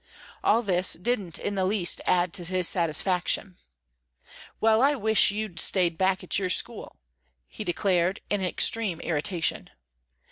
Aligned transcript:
All 0.43 0.63
this 0.63 0.93
didn't 0.93 1.37
in 1.37 1.53
the 1.53 1.63
least 1.63 2.01
add 2.07 2.33
to 2.33 2.43
his 2.43 2.67
satisfaction. 2.67 3.57
"Well, 4.59 4.81
I 4.81 4.95
wish 4.95 5.29
you'd 5.29 5.59
stayed 5.59 5.95
back 5.95 6.23
in 6.23 6.29
your 6.33 6.49
school," 6.49 6.95
he 7.47 7.63
declared 7.63 8.19
in 8.27 8.41
extreme 8.41 8.99
irritation. 9.01 9.69